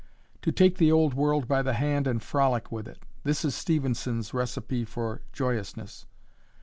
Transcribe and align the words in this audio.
"To 0.41 0.51
take 0.51 0.79
the 0.79 0.91
old 0.91 1.13
world 1.13 1.47
by 1.47 1.61
the 1.61 1.73
hand 1.73 2.07
and 2.07 2.23
frolic 2.23 2.71
with 2.71 2.87
it;" 2.87 3.03
this 3.23 3.45
is 3.45 3.53
Stevenson's 3.53 4.33
recipe 4.33 4.83
for 4.83 5.21
joyousness. 5.31 6.07